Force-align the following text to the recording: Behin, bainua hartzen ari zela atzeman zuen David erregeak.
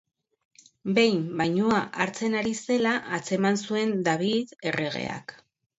Behin, 0.97 1.19
bainua 1.41 1.83
hartzen 2.05 2.39
ari 2.41 2.57
zela 2.65 2.97
atzeman 3.19 3.63
zuen 3.67 3.95
David 4.11 4.61
erregeak. 4.73 5.41